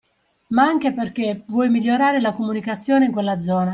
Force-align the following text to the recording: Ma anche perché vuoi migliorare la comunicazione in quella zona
Ma 0.47 0.63
anche 0.63 0.93
perché 0.93 1.43
vuoi 1.45 1.69
migliorare 1.69 2.19
la 2.21 2.33
comunicazione 2.33 3.05
in 3.05 3.11
quella 3.11 3.39
zona 3.39 3.69